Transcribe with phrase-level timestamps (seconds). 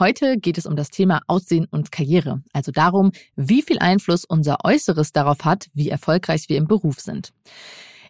[0.00, 4.64] Heute geht es um das Thema Aussehen und Karriere, also darum, wie viel Einfluss unser
[4.64, 7.34] Äußeres darauf hat, wie erfolgreich wir im Beruf sind.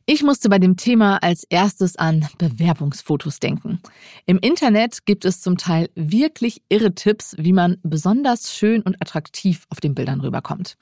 [0.06, 3.80] Ich musste bei dem Thema als erstes an Bewerbungsfotos denken.
[4.24, 9.67] Im Internet gibt es zum Teil wirklich irre Tipps, wie man besonders schön und attraktiv
[9.69, 10.77] auf den Bildern rüberkommt.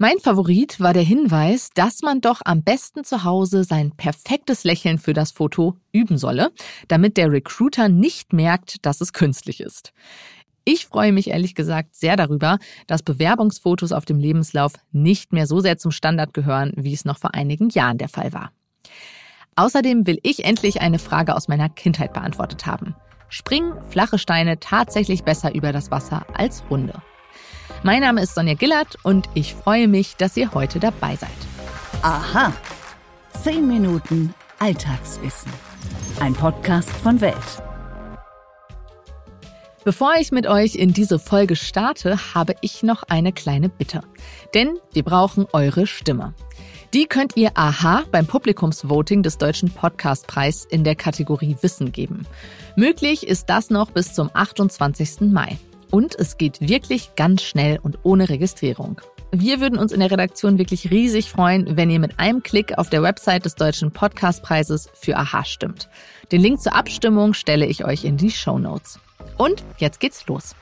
[0.00, 4.98] Mein Favorit war der Hinweis, dass man doch am besten zu Hause sein perfektes Lächeln
[4.98, 6.52] für das Foto üben solle,
[6.86, 9.92] damit der Recruiter nicht merkt, dass es künstlich ist.
[10.70, 15.60] Ich freue mich ehrlich gesagt sehr darüber, dass Bewerbungsfotos auf dem Lebenslauf nicht mehr so
[15.60, 18.52] sehr zum Standard gehören, wie es noch vor einigen Jahren der Fall war.
[19.56, 22.94] Außerdem will ich endlich eine Frage aus meiner Kindheit beantwortet haben.
[23.30, 27.00] Springen flache Steine tatsächlich besser über das Wasser als runde?
[27.82, 31.30] Mein Name ist Sonja Gillert und ich freue mich, dass ihr heute dabei seid.
[32.02, 32.52] Aha.
[33.42, 35.50] Zehn Minuten Alltagswissen.
[36.20, 37.67] Ein Podcast von Welt.
[39.88, 44.02] Bevor ich mit euch in diese Folge starte, habe ich noch eine kleine Bitte.
[44.52, 46.34] Denn wir brauchen eure Stimme.
[46.92, 52.26] Die könnt ihr aha beim Publikumsvoting des Deutschen Podcastpreis in der Kategorie Wissen geben.
[52.76, 55.22] Möglich ist das noch bis zum 28.
[55.32, 55.56] Mai.
[55.90, 59.00] Und es geht wirklich ganz schnell und ohne Registrierung.
[59.32, 62.90] Wir würden uns in der Redaktion wirklich riesig freuen, wenn ihr mit einem Klick auf
[62.90, 65.88] der Website des Deutschen Podcastpreises für Aha stimmt.
[66.30, 69.00] Den Link zur Abstimmung stelle ich euch in die Show Notes.
[69.36, 70.54] Und jetzt geht's los.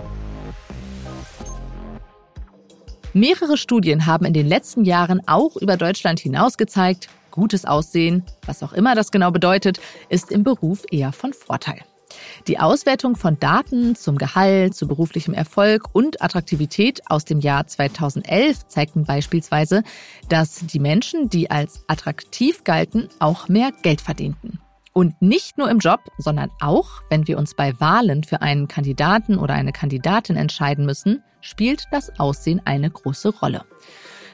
[3.13, 8.63] Mehrere Studien haben in den letzten Jahren auch über Deutschland hinaus gezeigt, gutes Aussehen, was
[8.63, 11.81] auch immer das genau bedeutet, ist im Beruf eher von Vorteil.
[12.47, 18.67] Die Auswertung von Daten zum Gehalt, zu beruflichem Erfolg und Attraktivität aus dem Jahr 2011
[18.69, 19.83] zeigten beispielsweise,
[20.29, 24.61] dass die Menschen, die als attraktiv galten, auch mehr Geld verdienten.
[24.97, 29.37] Und nicht nur im Job, sondern auch, wenn wir uns bei Wahlen für einen Kandidaten
[29.37, 33.67] oder eine Kandidatin entscheiden müssen, spielt das Aussehen eine große Rolle.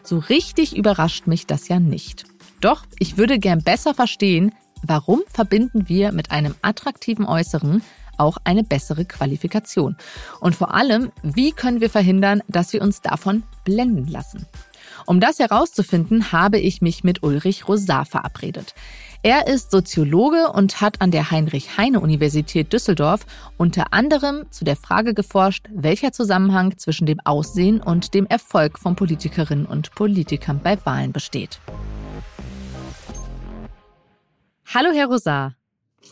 [0.04, 2.24] So richtig überrascht mich das ja nicht.
[2.60, 4.52] Doch ich würde gern besser verstehen,
[4.84, 7.82] Warum verbinden wir mit einem attraktiven Äußeren
[8.18, 9.96] auch eine bessere Qualifikation?
[10.40, 14.46] Und vor allem, wie können wir verhindern, dass wir uns davon blenden lassen?
[15.06, 18.74] Um das herauszufinden, habe ich mich mit Ulrich Rosar verabredet.
[19.24, 23.24] Er ist Soziologe und hat an der Heinrich-Heine-Universität Düsseldorf
[23.56, 28.96] unter anderem zu der Frage geforscht, welcher Zusammenhang zwischen dem Aussehen und dem Erfolg von
[28.96, 31.60] Politikerinnen und Politikern bei Wahlen besteht.
[34.74, 35.54] Hallo, Herr Rosar.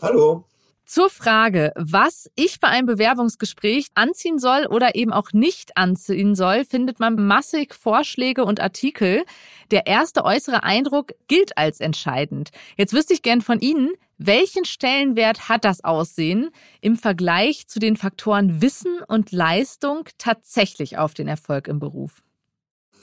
[0.01, 0.45] Hallo.
[0.91, 6.65] Zur Frage, was ich bei einem Bewerbungsgespräch anziehen soll oder eben auch nicht anziehen soll,
[6.65, 9.23] findet man massig Vorschläge und Artikel.
[9.71, 12.49] Der erste äußere Eindruck gilt als entscheidend.
[12.75, 16.49] Jetzt wüsste ich gern von Ihnen, welchen Stellenwert hat das Aussehen
[16.81, 22.21] im Vergleich zu den Faktoren Wissen und Leistung tatsächlich auf den Erfolg im Beruf?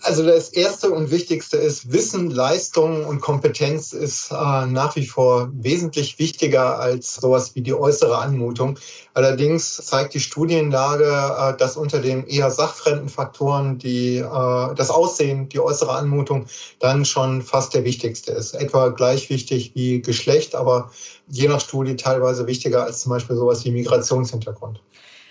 [0.03, 5.51] Also das Erste und Wichtigste ist, Wissen, Leistung und Kompetenz ist äh, nach wie vor
[5.53, 8.79] wesentlich wichtiger als sowas wie die äußere Anmutung.
[9.15, 15.49] Allerdings zeigt die Studienlage, äh, dass unter den eher sachfremden Faktoren die, äh, das Aussehen,
[15.49, 16.47] die äußere Anmutung
[16.79, 18.55] dann schon fast der wichtigste ist.
[18.55, 20.93] Etwa gleich wichtig wie Geschlecht, aber
[21.29, 24.81] je nach Studie teilweise wichtiger als zum Beispiel sowas wie Migrationshintergrund.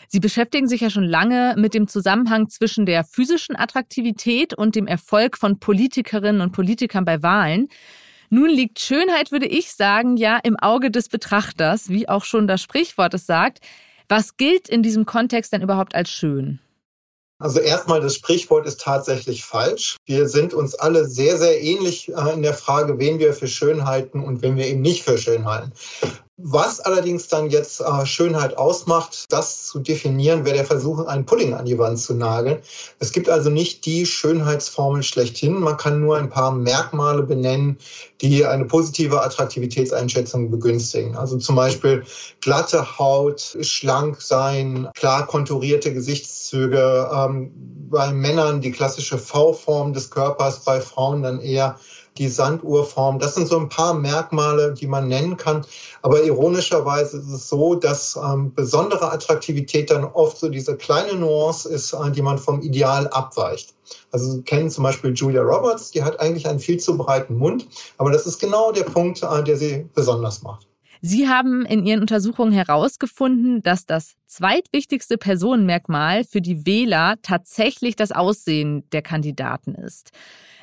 [0.07, 4.87] Sie beschäftigen sich ja schon lange mit dem Zusammenhang zwischen der physischen Attraktivität und dem
[4.87, 7.67] Erfolg von Politikerinnen und Politikern bei Wahlen.
[8.29, 12.61] Nun liegt Schönheit, würde ich sagen, ja im Auge des Betrachters, wie auch schon das
[12.61, 13.59] Sprichwort es sagt.
[14.09, 16.59] Was gilt in diesem Kontext denn überhaupt als schön?
[17.39, 19.97] Also erstmal, das Sprichwort ist tatsächlich falsch.
[20.05, 23.85] Wir sind uns alle sehr, sehr ähnlich äh, in der Frage, wen wir für schön
[23.85, 25.71] halten und wen wir eben nicht für schön halten.
[26.39, 31.55] Was allerdings dann jetzt äh, Schönheit ausmacht, das zu definieren, wäre der Versuch, einen Pudding
[31.55, 32.59] an die Wand zu nageln.
[32.99, 35.59] Es gibt also nicht die Schönheitsformel schlechthin.
[35.59, 37.79] Man kann nur ein paar Merkmale benennen,
[38.21, 41.15] die eine positive Attraktivitätseinschätzung begünstigen.
[41.15, 42.03] Also zum Beispiel
[42.39, 47.09] glatte Haut, schlank sein, klar konturierte Gesichtszüge.
[47.11, 47.51] Ähm,
[47.89, 51.79] bei Männern die klassische V-Form des Körpers, bei Frauen dann eher
[52.17, 53.19] die Sanduhrform.
[53.19, 55.65] Das sind so ein paar Merkmale, die man nennen kann.
[56.01, 61.69] Aber ironischerweise ist es so, dass ähm, besondere Attraktivität dann oft so diese kleine Nuance
[61.69, 63.73] ist, äh, die man vom Ideal abweicht.
[64.11, 67.67] Also Sie kennen zum Beispiel Julia Roberts, die hat eigentlich einen viel zu breiten Mund,
[67.97, 70.67] aber das ist genau der Punkt, äh, der sie besonders macht.
[71.01, 78.11] Sie haben in Ihren Untersuchungen herausgefunden, dass das zweitwichtigste Personenmerkmal für die Wähler tatsächlich das
[78.11, 80.11] Aussehen der Kandidaten ist.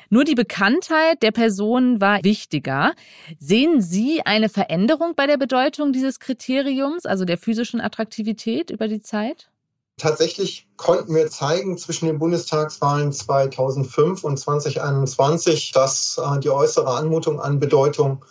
[0.09, 2.93] Nur die Bekanntheit der Person war wichtiger.
[3.39, 9.01] Sehen Sie eine Veränderung bei der Bedeutung dieses Kriteriums, also der physischen Attraktivität über die
[9.01, 9.49] Zeit?
[9.97, 17.39] Tatsächlich konnten wir zeigen zwischen den Bundestagswahlen 2005 und 2021, dass äh, die äußere Anmutung
[17.39, 18.25] an Bedeutung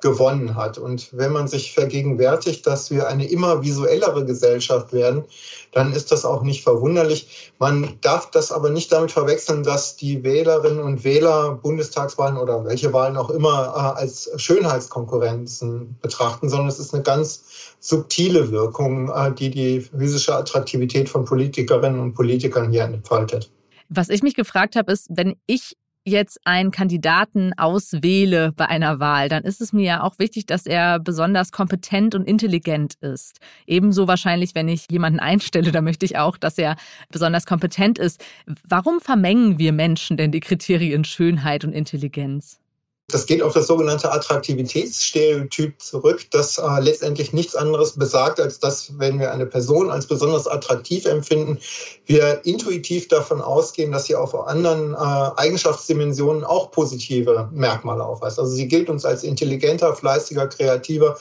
[0.00, 0.76] gewonnen hat.
[0.76, 5.24] Und wenn man sich vergegenwärtigt, dass wir eine immer visuellere Gesellschaft werden,
[5.72, 7.52] dann ist das auch nicht verwunderlich.
[7.58, 12.92] Man darf das aber nicht damit verwechseln, dass die Wählerinnen und Wähler Bundestagswahlen oder welche
[12.92, 17.44] Wahlen auch immer äh, als Schönheitskonkurrenzen betrachten, sondern es ist eine ganz
[17.80, 23.50] subtile Wirkung, äh, die die physische Attraktivität von Politikerinnen und Politikern hier entfaltet.
[23.88, 29.28] Was ich mich gefragt habe, ist, wenn ich jetzt einen Kandidaten auswähle bei einer Wahl,
[29.28, 33.40] dann ist es mir ja auch wichtig, dass er besonders kompetent und intelligent ist.
[33.66, 36.76] Ebenso wahrscheinlich, wenn ich jemanden einstelle, da möchte ich auch, dass er
[37.10, 38.24] besonders kompetent ist.
[38.66, 42.60] Warum vermengen wir Menschen denn die Kriterien Schönheit und Intelligenz?
[43.08, 48.98] Das geht auf das sogenannte Attraktivitätsstereotyp zurück, das äh, letztendlich nichts anderes besagt, als dass,
[48.98, 51.58] wenn wir eine Person als besonders attraktiv empfinden,
[52.06, 58.38] wir intuitiv davon ausgehen, dass sie auf anderen äh, Eigenschaftsdimensionen auch positive Merkmale aufweist.
[58.38, 61.18] Also sie gilt uns als intelligenter, fleißiger, kreativer.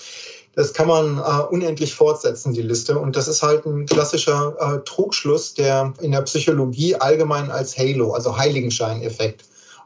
[0.55, 2.97] Das kann man äh, unendlich fortsetzen, die Liste.
[2.97, 8.13] Und das ist halt ein klassischer äh, Trugschluss, der in der Psychologie allgemein als Halo,
[8.13, 9.43] also Heiligenscheineffekt,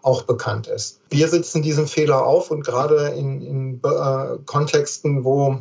[0.08, 1.02] auch bekannt ist.
[1.10, 5.60] Wir sitzen diesen Fehler auf und gerade in, in äh, Kontexten, wo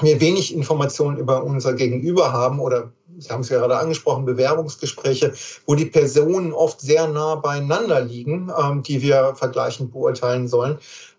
[0.00, 5.32] wir wenig Informationen über unser Gegenüber haben oder Sie haben es gerade angesprochen, Bewerbungsgespräche,
[5.64, 10.78] wo die Personen oft sehr nah beieinander liegen, ähm, die wir vergleichend beurteilen sollen,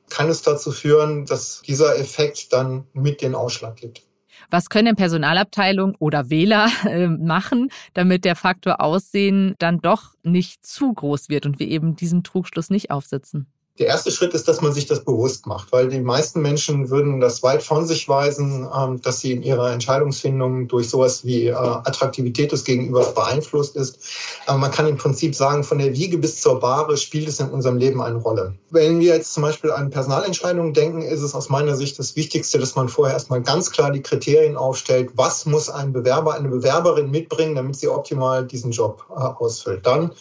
[0.10, 4.04] kann es dazu führen, dass dieser Effekt dann mit den Ausschlag gibt.
[4.50, 10.94] Was können Personalabteilung oder Wähler äh, machen, damit der Faktor Aussehen dann doch nicht zu
[10.94, 13.48] groß wird und wir eben diesem Trugschluss nicht aufsitzen?
[13.80, 17.20] Der erste Schritt ist, dass man sich das bewusst macht, weil die meisten Menschen würden
[17.20, 21.54] das weit von sich weisen, ähm, dass sie in ihrer Entscheidungsfindung durch sowas wie äh,
[21.54, 24.00] Attraktivität des Gegenübers beeinflusst ist.
[24.48, 27.50] Aber man kann im Prinzip sagen, von der Wiege bis zur Bahre spielt es in
[27.50, 28.56] unserem Leben eine Rolle.
[28.72, 32.58] Wenn wir jetzt zum Beispiel an Personalentscheidungen denken, ist es aus meiner Sicht das Wichtigste,
[32.58, 37.12] dass man vorher erstmal ganz klar die Kriterien aufstellt, was muss ein Bewerber, eine Bewerberin
[37.12, 39.86] mitbringen, damit sie optimal diesen Job äh, ausfüllt.
[39.86, 40.12] Dann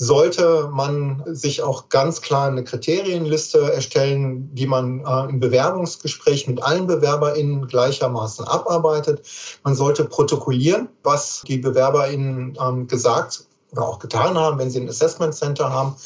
[0.00, 6.62] sollte man sich auch ganz klar eine Kriterienliste erstellen, die man äh, im Bewerbungsgespräch mit
[6.62, 9.22] allen BewerberInnen gleichermaßen abarbeitet.
[9.64, 14.88] Man sollte protokollieren, was die BewerberInnen ähm, gesagt oder auch getan haben, wenn sie ein
[14.88, 15.96] Assessment Center haben.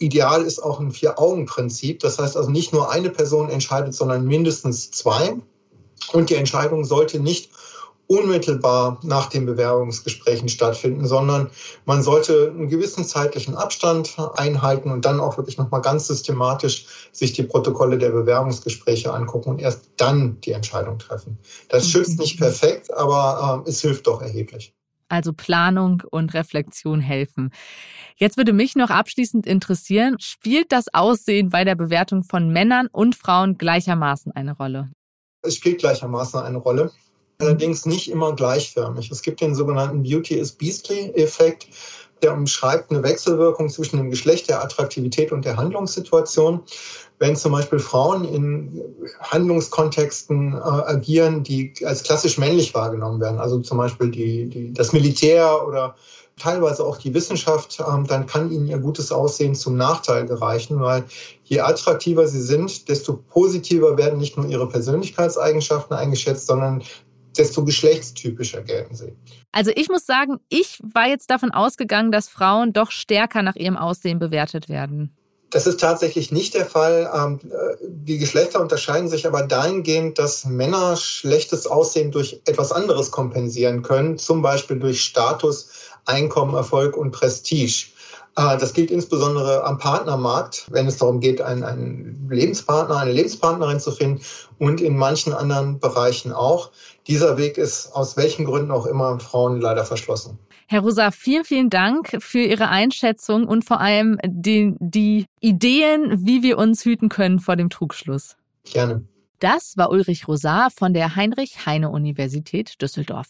[0.00, 2.00] Ideal ist auch ein Vier-Augen-Prinzip.
[2.00, 5.38] Das heißt also nicht nur eine Person entscheidet, sondern mindestens zwei.
[6.12, 7.50] Und die Entscheidung sollte nicht
[8.10, 11.48] unmittelbar nach den Bewerbungsgesprächen stattfinden, sondern
[11.86, 17.34] man sollte einen gewissen zeitlichen Abstand einhalten und dann auch wirklich nochmal ganz systematisch sich
[17.34, 21.38] die Protokolle der Bewerbungsgespräche angucken und erst dann die Entscheidung treffen.
[21.68, 21.88] Das mhm.
[21.90, 24.74] schützt nicht perfekt, aber äh, es hilft doch erheblich.
[25.08, 27.52] Also Planung und Reflexion helfen.
[28.16, 33.14] Jetzt würde mich noch abschließend interessieren, spielt das Aussehen bei der Bewertung von Männern und
[33.14, 34.90] Frauen gleichermaßen eine Rolle?
[35.42, 36.90] Es spielt gleichermaßen eine Rolle
[37.40, 39.10] allerdings nicht immer gleichförmig.
[39.10, 41.68] Es gibt den sogenannten Beauty is Beastly-Effekt,
[42.22, 46.60] der umschreibt eine Wechselwirkung zwischen dem Geschlecht, der Attraktivität und der Handlungssituation.
[47.18, 48.80] Wenn zum Beispiel Frauen in
[49.20, 54.92] Handlungskontexten äh, agieren, die als klassisch männlich wahrgenommen werden, also zum Beispiel die, die, das
[54.92, 55.94] Militär oder
[56.38, 61.04] teilweise auch die Wissenschaft, ähm, dann kann ihnen ihr gutes Aussehen zum Nachteil gereichen, weil
[61.44, 66.82] je attraktiver sie sind, desto positiver werden nicht nur ihre Persönlichkeitseigenschaften eingeschätzt, sondern
[67.36, 69.12] desto geschlechtstypischer gelten sie.
[69.52, 73.76] Also ich muss sagen, ich war jetzt davon ausgegangen, dass Frauen doch stärker nach ihrem
[73.76, 75.16] Aussehen bewertet werden.
[75.50, 77.10] Das ist tatsächlich nicht der Fall.
[77.12, 77.40] Ähm,
[77.82, 84.16] die Geschlechter unterscheiden sich aber dahingehend, dass Männer schlechtes Aussehen durch etwas anderes kompensieren können,
[84.16, 85.70] zum Beispiel durch Status,
[86.04, 87.88] Einkommen, Erfolg und Prestige.
[88.36, 93.80] Äh, das gilt insbesondere am Partnermarkt, wenn es darum geht, einen, einen Lebenspartner, eine Lebenspartnerin
[93.80, 94.20] zu finden
[94.58, 96.70] und in manchen anderen Bereichen auch.
[97.06, 100.38] Dieser Weg ist aus welchen Gründen auch immer Frauen leider verschlossen.
[100.68, 106.44] Herr Rosa, vielen, vielen Dank für Ihre Einschätzung und vor allem die, die Ideen, wie
[106.44, 108.36] wir uns hüten können vor dem Trugschluss.
[108.64, 109.04] Gerne.
[109.40, 113.26] Das war Ulrich Rosar von der Heinrich-Heine-Universität Düsseldorf.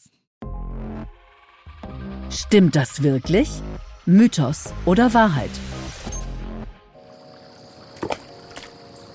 [2.28, 3.49] Stimmt das wirklich?
[4.11, 5.52] Mythos oder Wahrheit?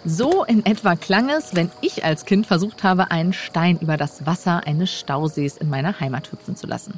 [0.05, 4.25] So in etwa klang es, wenn ich als Kind versucht habe, einen Stein über das
[4.25, 6.97] Wasser eines Stausees in meiner Heimat hüpfen zu lassen.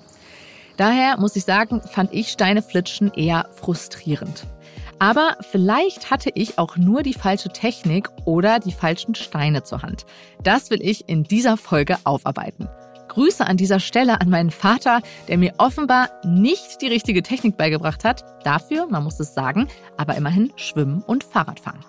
[0.75, 4.45] Daher muss ich sagen, fand ich Steineflitschen eher frustrierend.
[4.99, 10.05] Aber vielleicht hatte ich auch nur die falsche Technik oder die falschen Steine zur Hand.
[10.43, 12.69] Das will ich in dieser Folge aufarbeiten.
[13.07, 18.03] Grüße an dieser Stelle an meinen Vater, der mir offenbar nicht die richtige Technik beigebracht
[18.03, 18.23] hat.
[18.43, 21.79] Dafür, man muss es sagen, aber immerhin Schwimmen und Fahrradfahren.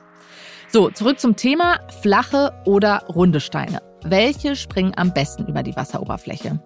[0.71, 3.81] So, zurück zum Thema flache oder runde Steine.
[4.05, 6.61] Welche springen am besten über die Wasseroberfläche?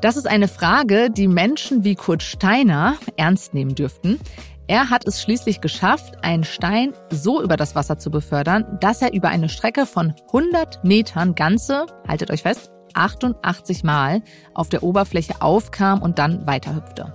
[0.00, 4.18] Das ist eine Frage, die Menschen wie Kurt Steiner ernst nehmen dürften.
[4.66, 9.12] Er hat es schließlich geschafft, einen Stein so über das Wasser zu befördern, dass er
[9.12, 14.22] über eine Strecke von 100 Metern ganze, haltet euch fest, 88 Mal
[14.54, 17.12] auf der Oberfläche aufkam und dann weiterhüpfte.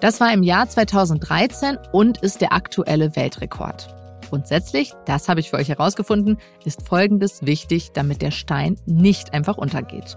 [0.00, 3.94] Das war im Jahr 2013 und ist der aktuelle Weltrekord.
[4.28, 9.58] Grundsätzlich, das habe ich für euch herausgefunden, ist Folgendes wichtig, damit der Stein nicht einfach
[9.58, 10.16] untergeht.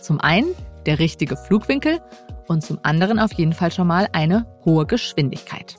[0.00, 0.54] Zum einen
[0.86, 2.00] der richtige Flugwinkel
[2.46, 5.76] und zum anderen auf jeden Fall schon mal eine hohe Geschwindigkeit.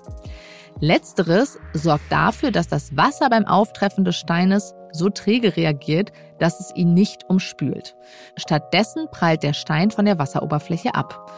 [0.81, 6.74] Letzteres sorgt dafür, dass das Wasser beim Auftreffen des Steines so träge reagiert, dass es
[6.74, 7.95] ihn nicht umspült.
[8.38, 11.31] Stattdessen prallt der Stein von der Wasseroberfläche ab.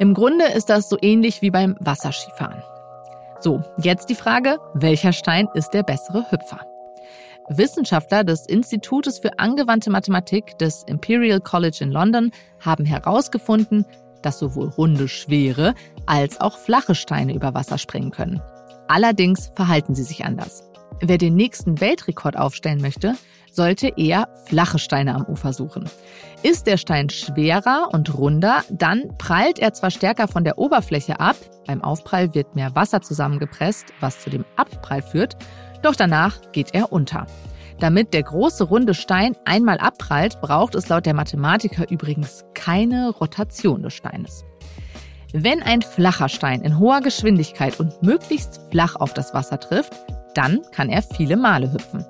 [0.00, 2.62] Im Grunde ist das so ähnlich wie beim Wasserskifahren.
[3.38, 6.60] So, jetzt die Frage, welcher Stein ist der bessere Hüpfer?
[7.48, 13.86] Wissenschaftler des Institutes für angewandte Mathematik des Imperial College in London haben herausgefunden,
[14.22, 15.74] dass sowohl runde, schwere
[16.06, 18.42] als auch flache Steine über Wasser springen können.
[18.90, 20.64] Allerdings verhalten sie sich anders.
[21.00, 23.14] Wer den nächsten Weltrekord aufstellen möchte,
[23.52, 25.88] sollte eher flache Steine am Ufer suchen.
[26.42, 31.36] Ist der Stein schwerer und runder, dann prallt er zwar stärker von der Oberfläche ab,
[31.68, 35.36] beim Aufprall wird mehr Wasser zusammengepresst, was zu dem Abprall führt,
[35.82, 37.28] doch danach geht er unter.
[37.78, 43.84] Damit der große runde Stein einmal abprallt, braucht es laut der Mathematiker übrigens keine Rotation
[43.84, 44.44] des Steines.
[45.32, 49.92] Wenn ein flacher Stein in hoher Geschwindigkeit und möglichst flach auf das Wasser trifft,
[50.34, 52.04] dann kann er viele Male hüpfen.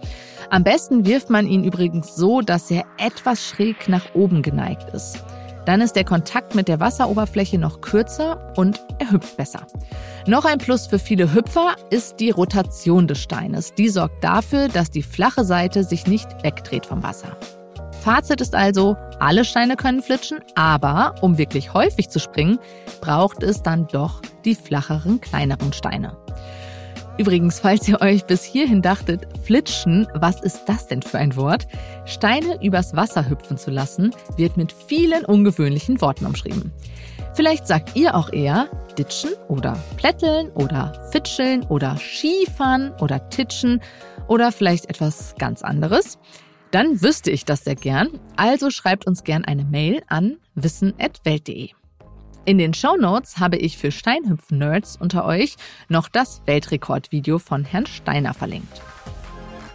[0.48, 5.22] Am besten wirft man ihn übrigens so, dass er etwas schräg nach oben geneigt ist.
[5.66, 9.66] Dann ist der Kontakt mit der Wasseroberfläche noch kürzer und er hüpft besser.
[10.26, 13.74] Noch ein Plus für viele Hüpfer ist die Rotation des Steines.
[13.74, 17.36] Die sorgt dafür, dass die flache Seite sich nicht wegdreht vom Wasser.
[18.00, 22.58] Fazit ist also, alle Steine können flitschen, aber um wirklich häufig zu springen,
[23.02, 26.16] braucht es dann doch die flacheren, kleineren Steine.
[27.18, 31.66] Übrigens, falls ihr euch bis hierhin dachtet, flitschen, was ist das denn für ein Wort?
[32.06, 36.72] Steine übers Wasser hüpfen zu lassen, wird mit vielen ungewöhnlichen Worten umschrieben.
[37.34, 43.82] Vielleicht sagt ihr auch eher ditschen oder plätteln oder fitscheln oder Skifahren oder titschen
[44.26, 46.18] oder vielleicht etwas ganz anderes.
[46.70, 48.20] Dann wüsste ich das sehr gern.
[48.36, 51.70] Also schreibt uns gern eine Mail an wissen.welt.de.
[52.44, 55.56] In den Show Notes habe ich für Steinhüpfen-Nerds unter euch
[55.88, 58.80] noch das Weltrekordvideo von Herrn Steiner verlinkt.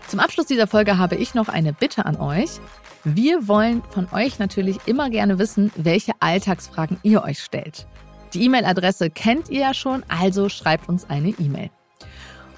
[0.08, 2.60] Zum Abschluss dieser Folge habe ich noch eine Bitte an euch.
[3.04, 7.88] Wir wollen von euch natürlich immer gerne wissen, welche Alltagsfragen ihr euch stellt.
[8.34, 11.70] Die E-Mail-Adresse kennt ihr ja schon, also schreibt uns eine E-Mail.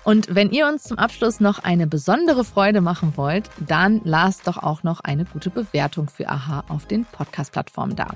[0.07, 4.55] Und wenn ihr uns zum Abschluss noch eine besondere Freude machen wollt, dann lasst doch
[4.55, 8.07] auch noch eine gute Bewertung für AHA auf den Podcast-Plattformen da.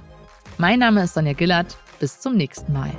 [0.57, 1.77] Mein Name ist Sonja Gillard.
[1.99, 2.91] Bis zum nächsten Mal.